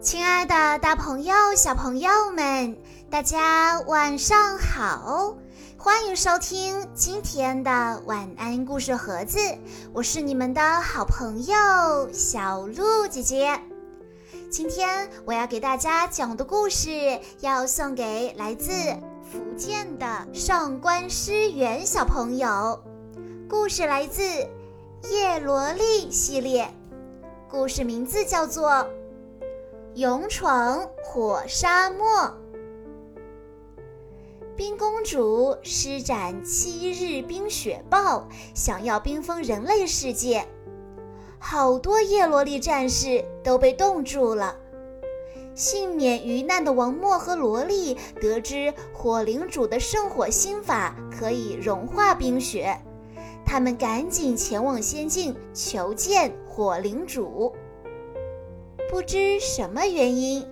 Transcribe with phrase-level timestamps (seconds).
[0.00, 2.74] 亲爱的，大朋友、小朋友们，
[3.10, 5.36] 大家晚上好！
[5.76, 9.38] 欢迎收听今天的晚安故事盒子，
[9.92, 13.60] 我是你们的好朋友小鹿姐姐。
[14.50, 18.72] 今天我要给大家讲的故事，要送给来自
[19.30, 22.82] 福建的上官诗媛小朋友。
[23.50, 24.22] 故事来自
[25.10, 26.72] 《叶罗丽》系列，
[27.50, 28.70] 故事名字叫做
[29.94, 32.06] 《勇闯火沙漠》。
[34.54, 40.46] 冰公主施展七日冰雪暴，想要冰封人类世界。
[41.40, 44.54] 好多叶罗丽战士都被冻住了。
[45.56, 52.80] 幸免于难的王默和萝莉得知火灵主的圣火心法可以融化冰雪，
[53.44, 57.52] 他们赶紧前往仙境求见火灵主。
[58.90, 60.44] 不知什么原因，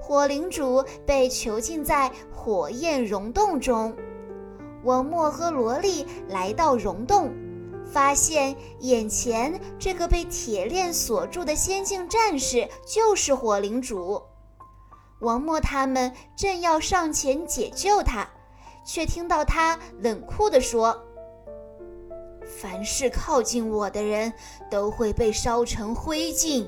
[0.00, 3.94] 火灵主被囚禁在火焰溶洞中。
[4.84, 7.30] 王默和萝莉来到溶洞。
[7.86, 14.22] 发现眼前这个被铁链锁住的仙境战士就是火灵主。
[15.20, 18.26] 王默他们正要上前解救他，
[18.86, 20.98] 却听到他冷酷地说
[22.48, 24.32] ：“凡是靠近我的人
[24.70, 26.66] 都会被烧成灰烬。”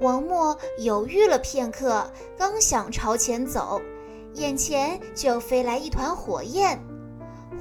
[0.00, 3.82] 王默犹豫了片刻，刚想朝前走，
[4.34, 6.80] 眼前就飞来一团火焰。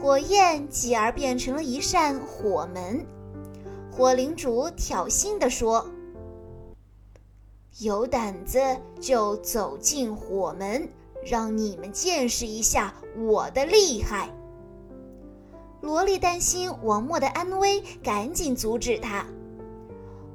[0.02, 3.06] 火焰继而变成了一扇火门，
[3.92, 5.86] 火灵主挑衅地说
[7.80, 8.62] ：“有胆子
[9.02, 10.88] 就走进火门，
[11.26, 14.30] 让你们见识一下我的厉害。”
[15.82, 19.26] 萝莉担心王默的安危，赶紧阻止他。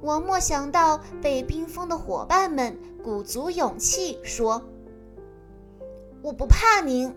[0.05, 4.62] 王默想到被冰封的伙伴们，鼓足勇气说
[6.20, 7.11] ：“我不怕您。”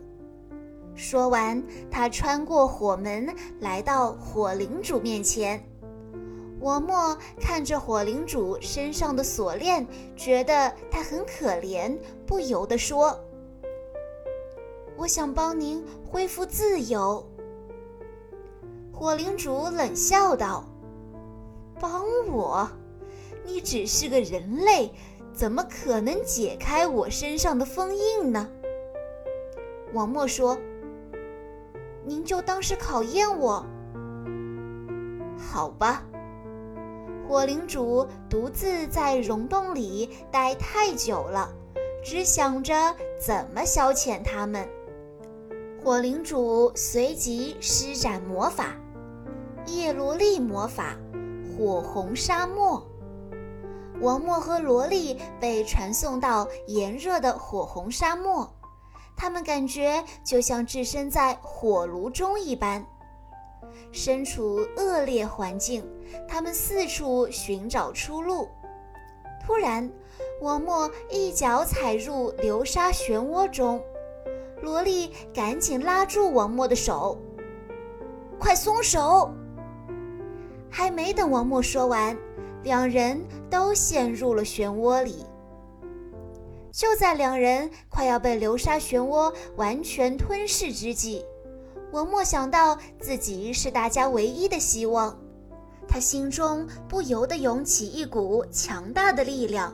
[0.95, 1.61] 说完，
[1.91, 5.61] 他穿过火门，来到火领主面前。
[6.61, 9.85] 王默看着火领主身上的锁链，
[10.15, 11.93] 觉得他很可怜，
[12.25, 13.19] 不由得说
[14.95, 17.21] ：“我想帮您恢复自由。”
[18.93, 20.63] 火领主冷笑道
[21.79, 22.67] ：“帮我？
[23.47, 24.91] 你只是个人类，
[25.33, 28.47] 怎么可能解开我身上的封印呢？”
[29.93, 30.55] 王默说。
[32.05, 33.65] 您就当是考验我，
[35.37, 36.05] 好吧。
[37.27, 41.49] 火灵主独自在溶洞里待太久了，
[42.01, 44.65] 只想着怎么消遣他们。
[45.83, 48.77] 火灵主随即施展魔法——
[49.67, 50.95] 叶罗丽魔法，
[51.57, 52.81] 火红沙漠。
[54.01, 58.51] 王默和萝莉被传送到炎热的火红沙漠。
[59.15, 62.85] 他们感觉就像置身在火炉中一般，
[63.91, 65.83] 身处恶劣环境，
[66.27, 68.47] 他们四处寻找出路。
[69.43, 69.89] 突然，
[70.41, 73.81] 王默一脚踩入流沙漩涡中，
[74.61, 77.17] 萝莉赶紧拉住王默的手
[78.37, 79.33] ：“快松手！”
[80.69, 82.15] 还没等王默说完，
[82.67, 85.25] 两人都陷入了漩涡里。
[86.69, 91.23] 就在两人快要被流沙漩涡完全吞噬之际，
[91.93, 95.17] 文墨想到自己是大家唯一的希望，
[95.87, 99.73] 他心中不由得涌起一股强大的力量。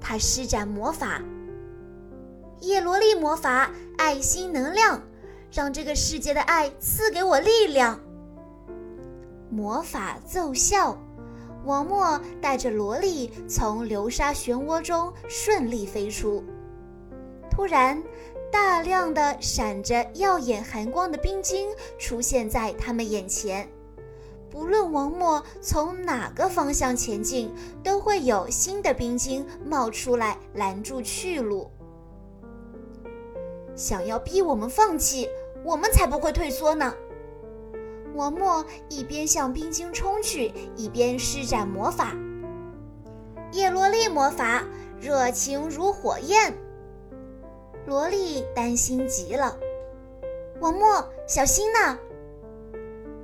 [0.00, 1.22] 他施展魔法——
[2.62, 5.02] 叶罗丽魔法，爱心能量，
[5.52, 8.00] 让这个世界的爱赐给我力量。
[9.50, 10.96] 魔法奏效。
[11.64, 16.42] 王默带着萝莉从流沙漩涡中顺利飞出。
[17.50, 18.02] 突然，
[18.50, 23.68] 大量的闪着耀眼寒光的冰晶出现在他们眼前。
[24.50, 27.52] 不论王默从哪个方向前进，
[27.84, 31.70] 都会有新的冰晶冒出来拦住去路。
[33.76, 35.28] 想要逼我们放弃，
[35.64, 36.92] 我们才不会退缩呢！
[38.14, 42.14] 王默一边向冰晶冲去，一边施展魔法——
[43.52, 44.64] 叶罗丽魔法，
[45.00, 46.54] 热情如火焰。
[47.86, 49.56] 萝莉担心极了
[50.60, 51.98] ：“王默，小心呐！”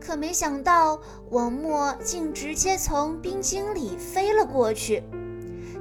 [0.00, 1.00] 可没想到，
[1.30, 5.02] 王默竟直接从冰晶里飞了过去。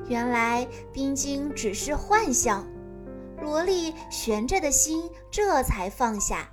[0.08, 2.68] 原来冰晶只是幻象，
[3.42, 6.50] 萝莉悬着的心这才放下。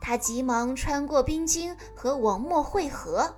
[0.00, 3.34] 他急忙穿过冰晶和王默会合。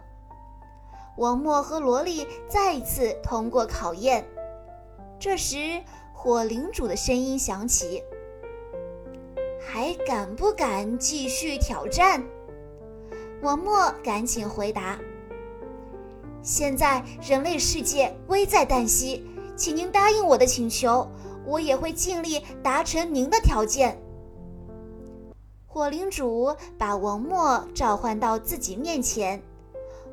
[1.17, 4.25] 王默和萝莉再次通过考验。
[5.19, 5.83] 这时，
[6.13, 8.03] 火领主的声音响起
[9.61, 12.23] ：“还敢不敢继续挑战？”
[13.43, 14.99] 王默赶紧回答
[16.43, 19.25] ：“现在人类世界危在旦夕，
[19.57, 21.09] 请您答应我的请求，
[21.45, 24.01] 我也会尽力达成您的条件。”
[25.71, 29.41] 火领主把王默召唤到自己面前，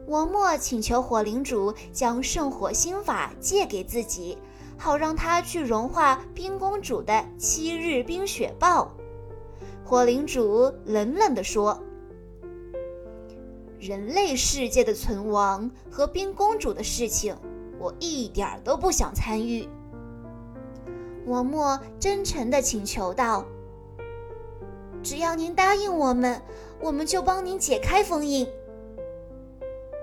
[0.07, 4.37] 王默请求火领主将圣火心法借给自己。
[4.77, 8.91] 好让他去融化冰公主的七日冰雪暴。
[9.85, 11.79] 火领主冷冷地说
[13.79, 17.33] ：“人类世界的存亡和冰公主的事情，
[17.79, 19.65] 我一点都不想参与。”
[21.25, 23.45] 王默真诚地请求道
[25.05, 26.41] ：“只要您答应我们，
[26.81, 28.47] 我们就帮您解开封印。”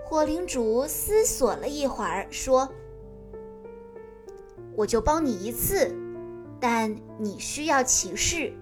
[0.07, 2.69] 火领主思索了一会儿，说。
[4.77, 5.93] 我就帮你一次，
[6.61, 8.53] 但你需要起誓，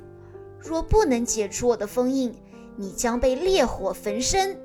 [0.59, 2.35] 若不能解除我的封印，
[2.75, 4.59] 你将被烈火焚身。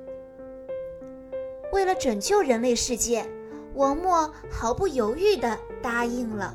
[1.72, 3.28] 为了拯救人类世界，
[3.74, 6.54] 王默毫不犹豫地答应了。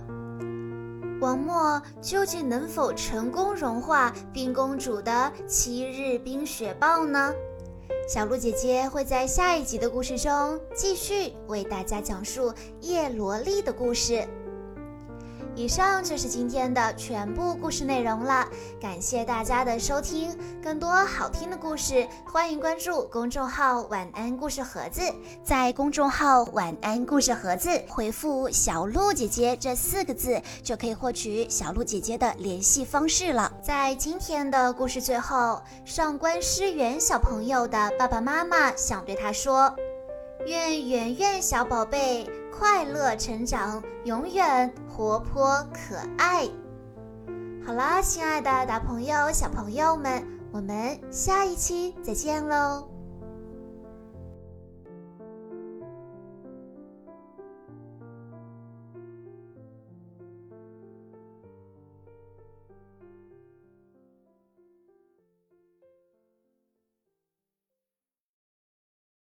[1.22, 7.32] 王默究竟能否成功融化冰公主的七日冰雪豹呢？
[8.10, 14.28] 小鹿姐姐会在下一集的故事中继续为大家讲述叶罗丽的故事。
[15.54, 18.48] 以上就是今天的全部故事内容了，
[18.80, 20.36] 感谢大家的收听。
[20.64, 25.02] 更多好听的故事，欢迎关注公众号“晚安故事盒子”。
[25.44, 33.52] 在公众号“晚安故事盒子”回复“小鹿姐姐”这四个字，就可以获取小鹿姐姐的联系方式了。
[33.62, 39.76] 在今天的故事最后，上官诗媛小朋友的爸爸妈妈想对他说
[40.48, 42.28] ：“愿圆圆小宝贝。”
[42.62, 46.48] 快乐成长，永远活泼可爱。
[47.66, 50.22] 好啦，亲爱的大朋友、小朋友们，
[50.52, 52.91] 我们下一期再见喽！